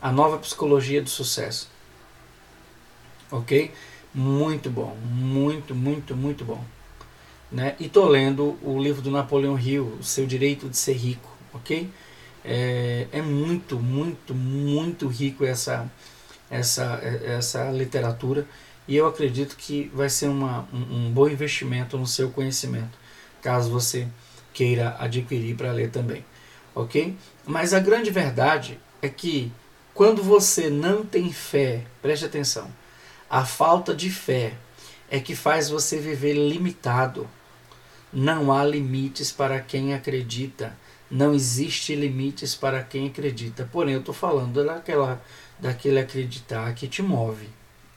A 0.00 0.12
Nova 0.12 0.38
Psicologia 0.38 1.02
do 1.02 1.10
Sucesso. 1.10 1.68
Ok? 3.30 3.72
Muito 4.14 4.70
bom, 4.70 4.96
muito, 5.04 5.74
muito, 5.74 6.16
muito 6.16 6.44
bom. 6.44 6.64
Né? 7.50 7.74
E 7.78 7.86
estou 7.86 8.06
lendo 8.06 8.58
o 8.62 8.80
livro 8.80 9.02
do 9.02 9.10
Napoleão 9.10 9.58
Hill, 9.58 9.98
O 10.00 10.02
Seu 10.02 10.26
Direito 10.26 10.68
de 10.68 10.76
Ser 10.76 10.94
Rico. 10.94 11.30
Ok? 11.52 11.90
É, 12.44 13.06
é 13.12 13.22
muito, 13.22 13.78
muito, 13.78 14.34
muito 14.34 15.08
rico 15.08 15.44
essa, 15.44 15.90
essa, 16.50 17.00
essa 17.02 17.70
literatura 17.70 18.46
e 18.88 18.96
eu 18.96 19.06
acredito 19.06 19.54
que 19.54 19.90
vai 19.94 20.08
ser 20.08 20.28
uma, 20.28 20.66
um, 20.72 21.08
um 21.08 21.12
bom 21.12 21.28
investimento 21.28 21.98
no 21.98 22.06
seu 22.06 22.30
conhecimento, 22.30 22.98
caso 23.42 23.70
você 23.70 24.08
queira 24.54 24.96
adquirir 24.98 25.56
para 25.56 25.70
ler 25.72 25.90
também, 25.90 26.24
ok? 26.78 27.16
Mas 27.44 27.74
a 27.74 27.80
grande 27.80 28.10
verdade 28.10 28.78
é 29.02 29.08
que 29.08 29.52
quando 29.92 30.22
você 30.22 30.70
não 30.70 31.04
tem 31.04 31.32
fé, 31.32 31.84
preste 32.00 32.24
atenção, 32.24 32.70
a 33.28 33.44
falta 33.44 33.94
de 33.94 34.08
fé 34.10 34.54
é 35.10 35.18
que 35.18 35.34
faz 35.34 35.68
você 35.68 35.98
viver 35.98 36.34
limitado. 36.34 37.28
Não 38.12 38.52
há 38.52 38.64
limites 38.64 39.32
para 39.32 39.60
quem 39.60 39.92
acredita. 39.92 40.76
Não 41.10 41.34
existe 41.34 41.94
limites 41.94 42.54
para 42.54 42.82
quem 42.82 43.08
acredita. 43.08 43.68
Porém, 43.70 43.94
eu 43.94 44.00
estou 44.00 44.14
falando 44.14 44.64
daquela 44.64 45.20
daquele 45.58 45.98
acreditar 45.98 46.72
que 46.74 46.86
te 46.86 47.02
move, 47.02 47.48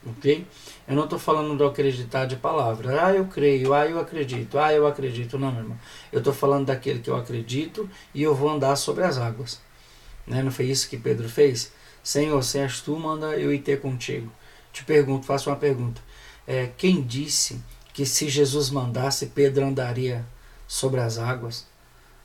ok? 0.05 0.46
Eu 0.88 0.96
não 0.96 1.03
estou 1.03 1.20
falando 1.20 1.55
do 1.58 1.65
acreditar 1.65 2.25
de 2.25 2.36
palavra. 2.36 3.05
Ah, 3.05 3.13
eu 3.13 3.25
creio, 3.25 3.74
ah, 3.74 3.88
eu 3.88 4.00
acredito, 4.00 4.58
ah, 4.58 4.74
eu 4.74 4.88
acredito. 4.88 5.38
Não, 5.38 5.51
meu 5.51 5.62
irmão. 5.62 5.79
Eu 6.12 6.20
estou 6.20 6.34
falando 6.34 6.67
daquele 6.67 7.00
que 7.00 7.10
eu 7.10 7.15
acredito 7.15 7.89
e 8.13 8.24
eu 8.24 8.36
vou 8.36 8.50
andar 8.50 8.75
sobre 8.75 9.03
as 9.03 9.17
águas. 9.17 9.62
Né? 10.25 10.41
Não 10.41 10.51
foi 10.51 10.65
isso 10.65 10.89
que 10.89 10.98
Pedro 10.98 11.29
fez? 11.29 11.72
Senhor, 12.03 12.41
se 12.43 12.58
és 12.58 12.81
tu, 12.81 12.98
manda 12.98 13.38
eu 13.38 13.53
ir 13.53 13.60
ter 13.60 13.79
contigo. 13.79 14.31
Te 14.74 14.84
pergunto, 14.84 15.25
faço 15.25 15.50
uma 15.50 15.55
pergunta. 15.55 16.01
É, 16.48 16.70
quem 16.77 17.01
disse 17.01 17.62
que 17.93 18.05
se 18.05 18.27
Jesus 18.29 18.70
mandasse, 18.70 19.27
Pedro 19.27 19.65
andaria 19.65 20.25
sobre 20.67 21.00
as 21.00 21.17
águas? 21.17 21.67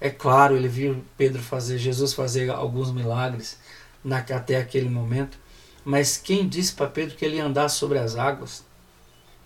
É 0.00 0.10
claro, 0.10 0.56
ele 0.56 0.68
viu 0.68 1.04
Pedro 1.16 1.42
fazer, 1.42 1.78
Jesus 1.78 2.12
fazer 2.12 2.50
alguns 2.50 2.92
milagres 2.92 3.58
na, 4.04 4.18
até 4.18 4.56
aquele 4.56 4.88
momento, 4.88 5.38
mas 5.86 6.16
quem 6.16 6.48
disse 6.48 6.72
para 6.72 6.88
Pedro 6.88 7.14
que 7.14 7.24
ele 7.24 7.36
ia 7.36 7.44
andar 7.44 7.68
sobre 7.68 7.96
as 7.96 8.16
águas? 8.16 8.64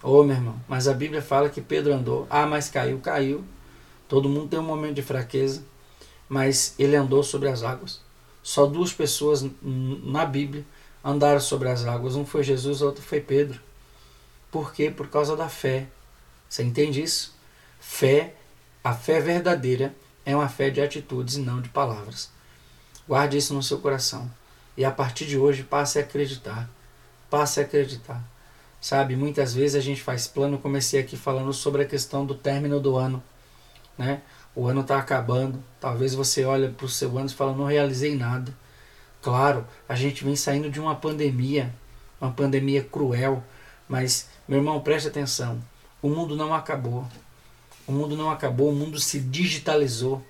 Ô 0.02 0.20
oh, 0.20 0.24
meu 0.24 0.34
irmão, 0.34 0.58
mas 0.66 0.88
a 0.88 0.94
Bíblia 0.94 1.20
fala 1.20 1.50
que 1.50 1.60
Pedro 1.60 1.92
andou. 1.92 2.26
Ah, 2.30 2.46
mas 2.46 2.70
caiu, 2.70 2.98
caiu. 2.98 3.44
Todo 4.08 4.26
mundo 4.26 4.48
tem 4.48 4.58
um 4.58 4.62
momento 4.62 4.94
de 4.94 5.02
fraqueza, 5.02 5.62
mas 6.26 6.74
ele 6.78 6.96
andou 6.96 7.22
sobre 7.22 7.50
as 7.50 7.62
águas. 7.62 8.00
Só 8.42 8.64
duas 8.64 8.90
pessoas 8.90 9.44
na 9.62 10.24
Bíblia 10.24 10.64
andaram 11.04 11.40
sobre 11.40 11.68
as 11.68 11.84
águas. 11.84 12.16
Um 12.16 12.24
foi 12.24 12.42
Jesus, 12.42 12.80
outro 12.80 13.02
foi 13.02 13.20
Pedro. 13.20 13.60
Por 14.50 14.72
quê? 14.72 14.90
Por 14.90 15.08
causa 15.08 15.36
da 15.36 15.50
fé. 15.50 15.88
Você 16.48 16.62
entende 16.62 17.02
isso? 17.02 17.34
Fé, 17.78 18.34
a 18.82 18.94
fé 18.94 19.20
verdadeira 19.20 19.94
é 20.24 20.34
uma 20.34 20.48
fé 20.48 20.70
de 20.70 20.80
atitudes 20.80 21.34
e 21.34 21.40
não 21.40 21.60
de 21.60 21.68
palavras. 21.68 22.30
Guarde 23.06 23.36
isso 23.36 23.52
no 23.52 23.62
seu 23.62 23.78
coração. 23.78 24.39
E 24.80 24.84
a 24.86 24.90
partir 24.90 25.26
de 25.26 25.36
hoje, 25.36 25.62
passe 25.62 25.98
a 25.98 26.00
acreditar. 26.00 26.66
Passe 27.28 27.60
a 27.60 27.64
acreditar. 27.64 28.24
Sabe, 28.80 29.14
muitas 29.14 29.52
vezes 29.52 29.76
a 29.76 29.80
gente 29.80 30.00
faz 30.00 30.26
plano, 30.26 30.56
comecei 30.56 30.98
aqui 30.98 31.18
falando 31.18 31.52
sobre 31.52 31.82
a 31.82 31.84
questão 31.84 32.24
do 32.24 32.34
término 32.34 32.80
do 32.80 32.96
ano, 32.96 33.22
né? 33.98 34.22
O 34.56 34.66
ano 34.66 34.80
está 34.80 34.96
acabando, 34.96 35.62
talvez 35.78 36.14
você 36.14 36.46
olhe 36.46 36.70
para 36.70 36.86
o 36.86 36.88
seu 36.88 37.18
ano 37.18 37.26
e 37.26 37.34
fala, 37.34 37.54
não 37.54 37.66
realizei 37.66 38.16
nada. 38.16 38.56
Claro, 39.20 39.66
a 39.86 39.94
gente 39.94 40.24
vem 40.24 40.34
saindo 40.34 40.70
de 40.70 40.80
uma 40.80 40.96
pandemia, 40.96 41.74
uma 42.18 42.30
pandemia 42.30 42.82
cruel, 42.82 43.44
mas, 43.86 44.30
meu 44.48 44.60
irmão, 44.60 44.80
preste 44.80 45.08
atenção, 45.08 45.62
o 46.00 46.08
mundo 46.08 46.34
não 46.34 46.54
acabou. 46.54 47.06
O 47.86 47.92
mundo 47.92 48.16
não 48.16 48.30
acabou, 48.30 48.70
o 48.70 48.74
mundo 48.74 48.98
se 48.98 49.20
digitalizou. 49.20 50.24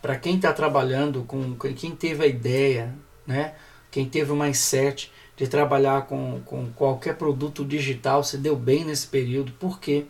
Para 0.00 0.16
quem 0.16 0.36
está 0.36 0.50
trabalhando, 0.50 1.24
com 1.24 1.54
quem 1.74 1.94
teve 1.94 2.24
a 2.24 2.26
ideia, 2.26 2.94
né? 3.26 3.54
quem 3.90 4.08
teve 4.08 4.30
o 4.30 4.36
mindset, 4.36 5.10
de 5.36 5.46
trabalhar 5.46 6.06
com, 6.06 6.40
com 6.44 6.70
qualquer 6.72 7.16
produto 7.16 7.64
digital 7.64 8.24
se 8.24 8.38
deu 8.38 8.56
bem 8.56 8.84
nesse 8.84 9.06
período. 9.06 9.52
Por 9.52 9.78
quê? 9.78 10.06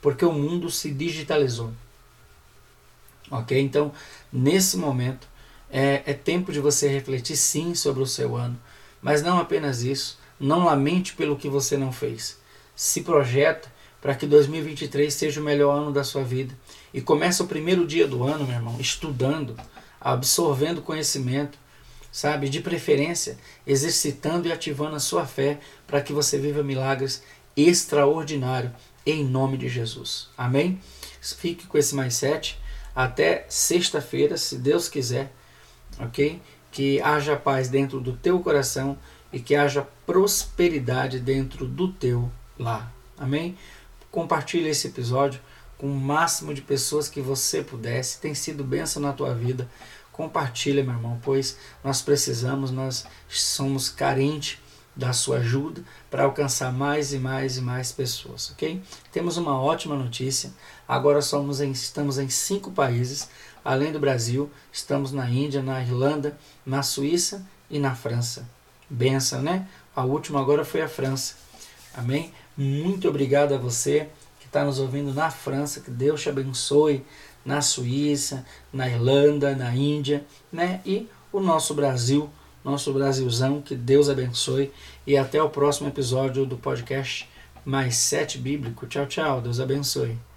Porque 0.00 0.24
o 0.24 0.32
mundo 0.32 0.70
se 0.70 0.90
digitalizou. 0.90 1.70
Ok? 3.30 3.58
Então, 3.60 3.92
nesse 4.32 4.76
momento, 4.78 5.28
é, 5.70 6.02
é 6.06 6.14
tempo 6.14 6.50
de 6.50 6.60
você 6.60 6.88
refletir 6.88 7.36
sim 7.36 7.74
sobre 7.74 8.02
o 8.02 8.06
seu 8.06 8.36
ano. 8.36 8.58
Mas 9.02 9.22
não 9.22 9.38
apenas 9.38 9.82
isso. 9.82 10.18
Não 10.38 10.64
lamente 10.64 11.14
pelo 11.14 11.36
que 11.36 11.48
você 11.48 11.76
não 11.76 11.92
fez. 11.92 12.38
Se 12.74 13.02
projeta 13.02 13.70
para 14.00 14.14
que 14.14 14.26
2023 14.26 15.12
seja 15.12 15.40
o 15.40 15.44
melhor 15.44 15.76
ano 15.76 15.92
da 15.92 16.02
sua 16.02 16.24
vida. 16.24 16.54
E 16.92 17.02
começa 17.02 17.44
o 17.44 17.46
primeiro 17.46 17.86
dia 17.86 18.08
do 18.08 18.24
ano, 18.24 18.46
meu 18.46 18.56
irmão, 18.56 18.80
estudando, 18.80 19.54
absorvendo 20.00 20.80
conhecimento, 20.80 21.58
sabe? 22.10 22.48
De 22.48 22.60
preferência, 22.60 23.38
exercitando 23.66 24.48
e 24.48 24.52
ativando 24.52 24.96
a 24.96 25.00
sua 25.00 25.26
fé 25.26 25.60
para 25.86 26.00
que 26.00 26.12
você 26.12 26.38
viva 26.38 26.62
milagres 26.62 27.22
extraordinários 27.56 28.72
em 29.04 29.24
nome 29.24 29.56
de 29.56 29.68
Jesus. 29.68 30.28
Amém? 30.36 30.80
Fique 31.20 31.66
com 31.66 31.78
esse 31.78 31.94
mais 31.94 32.14
sete 32.14 32.58
até 32.94 33.46
sexta-feira, 33.48 34.36
se 34.36 34.58
Deus 34.58 34.88
quiser, 34.88 35.32
ok? 35.98 36.40
Que 36.70 37.00
haja 37.00 37.36
paz 37.36 37.68
dentro 37.68 38.00
do 38.00 38.12
teu 38.16 38.40
coração 38.40 38.98
e 39.32 39.40
que 39.40 39.54
haja 39.54 39.86
prosperidade 40.06 41.20
dentro 41.20 41.66
do 41.66 41.92
teu 41.92 42.30
lar. 42.58 42.92
Amém? 43.16 43.56
Compartilhe 44.10 44.68
esse 44.68 44.88
episódio 44.88 45.40
com 45.78 45.86
o 45.86 45.98
máximo 45.98 46.52
de 46.52 46.60
pessoas 46.60 47.08
que 47.08 47.20
você 47.20 47.62
pudesse. 47.62 48.20
Tem 48.20 48.34
sido 48.34 48.64
bênção 48.64 49.00
na 49.00 49.12
tua 49.12 49.34
vida. 49.34 49.68
Compartilha, 50.20 50.84
meu 50.84 50.92
irmão, 50.92 51.18
pois 51.22 51.56
nós 51.82 52.02
precisamos, 52.02 52.70
nós 52.70 53.06
somos 53.26 53.88
carentes 53.88 54.58
da 54.94 55.14
sua 55.14 55.38
ajuda 55.38 55.82
para 56.10 56.24
alcançar 56.24 56.70
mais 56.70 57.14
e 57.14 57.18
mais 57.18 57.56
e 57.56 57.62
mais 57.62 57.90
pessoas, 57.90 58.50
ok? 58.50 58.82
Temos 59.10 59.38
uma 59.38 59.58
ótima 59.58 59.96
notícia. 59.96 60.52
Agora 60.86 61.22
somos 61.22 61.62
em, 61.62 61.70
estamos 61.70 62.18
em 62.18 62.28
cinco 62.28 62.70
países, 62.70 63.30
além 63.64 63.92
do 63.92 63.98
Brasil, 63.98 64.50
estamos 64.70 65.10
na 65.10 65.26
Índia, 65.26 65.62
na 65.62 65.80
Irlanda, 65.80 66.38
na 66.66 66.82
Suíça 66.82 67.42
e 67.70 67.78
na 67.78 67.94
França. 67.94 68.46
Benção, 68.90 69.40
né? 69.40 69.66
A 69.96 70.04
última 70.04 70.38
agora 70.38 70.66
foi 70.66 70.82
a 70.82 70.88
França. 70.88 71.36
Amém? 71.94 72.30
Muito 72.54 73.08
obrigado 73.08 73.54
a 73.54 73.56
você 73.56 74.10
que 74.38 74.44
está 74.44 74.66
nos 74.66 74.80
ouvindo 74.80 75.14
na 75.14 75.30
França. 75.30 75.80
Que 75.80 75.90
Deus 75.90 76.20
te 76.20 76.28
abençoe 76.28 77.06
na 77.44 77.60
Suíça, 77.60 78.44
na 78.72 78.88
Irlanda, 78.88 79.54
na 79.54 79.74
Índia, 79.74 80.24
né? 80.52 80.80
E 80.84 81.08
o 81.32 81.40
nosso 81.40 81.74
Brasil, 81.74 82.28
nosso 82.64 82.92
Brasilzão, 82.92 83.60
que 83.60 83.74
Deus 83.74 84.08
abençoe. 84.08 84.72
E 85.06 85.16
até 85.16 85.42
o 85.42 85.50
próximo 85.50 85.88
episódio 85.88 86.44
do 86.46 86.56
podcast 86.56 87.28
Mais 87.64 87.96
Sete 87.96 88.38
Bíblico. 88.38 88.86
Tchau, 88.86 89.06
tchau. 89.06 89.40
Deus 89.40 89.60
abençoe. 89.60 90.29